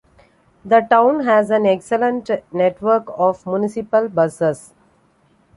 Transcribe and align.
The 0.65 0.79
town 0.81 1.25
has 1.25 1.51
an 1.51 1.67
excellent 1.67 2.31
network 2.51 3.03
of 3.09 3.45
municipal 3.45 4.09
buses. 4.09 4.73